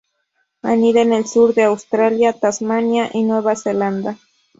Anida 0.63 1.01
en 1.01 1.13
el 1.13 1.27
sur 1.27 1.53
de 1.53 1.61
Australia, 1.65 2.33
Tasmania 2.33 3.11
y 3.13 3.21
Nueva 3.21 3.55
Zelanda 3.55 4.17